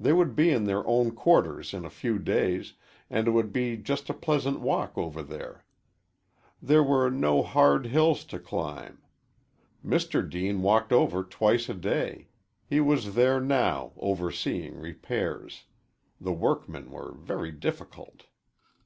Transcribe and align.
They 0.00 0.14
would 0.14 0.34
be 0.34 0.48
in 0.50 0.64
their 0.64 0.82
own 0.88 1.10
quarters 1.10 1.74
in 1.74 1.84
a 1.84 1.90
few 1.90 2.18
days, 2.18 2.72
and 3.10 3.28
it 3.28 3.32
would 3.32 3.52
be 3.52 3.76
just 3.76 4.08
a 4.08 4.14
pleasant 4.14 4.60
walk 4.60 4.96
over 4.96 5.22
there. 5.22 5.66
There 6.62 6.82
were 6.82 7.10
no 7.10 7.42
hard 7.42 7.84
hills 7.88 8.24
to 8.32 8.38
climb. 8.38 9.02
Mr. 9.84 10.26
Deane 10.26 10.62
walked 10.62 10.90
over 10.90 11.22
twice 11.22 11.68
a 11.68 11.74
day. 11.74 12.28
He 12.66 12.80
was 12.80 13.14
there 13.14 13.40
now, 13.42 13.92
overseeing 13.98 14.80
repairs. 14.80 15.64
The 16.18 16.32
workmen 16.32 16.90
were 16.90 17.12
very 17.12 17.52
difficult. 17.52 18.28